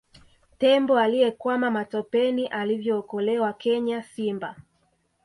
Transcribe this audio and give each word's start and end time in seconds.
Tembo 0.57 0.97
aliyekwama 0.99 1.71
matopeni 1.71 2.47
alivyookolewa 2.47 3.53
Kenya 3.53 4.03
Simba 4.03 4.55